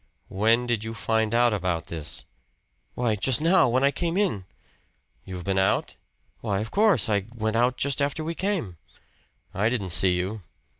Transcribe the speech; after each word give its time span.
"When 0.29 0.65
did 0.65 0.83
you 0.83 0.95
find 0.95 1.31
out 1.35 1.53
about 1.53 1.85
this?" 1.85 2.25
"Why, 2.95 3.13
just 3.13 3.39
now. 3.39 3.69
When 3.69 3.83
I 3.83 3.91
came 3.91 4.17
in." 4.17 4.45
"You've 5.25 5.43
been 5.43 5.59
out?" 5.59 5.95
"Why 6.39 6.59
of 6.59 6.71
course. 6.71 7.07
I 7.07 7.27
went 7.35 7.55
out 7.55 7.77
just 7.77 8.01
after 8.01 8.23
we 8.23 8.33
came." 8.33 8.77
"I 9.53 9.69
didn't 9.69 9.89
see 9.89 10.13
you." 10.15 10.41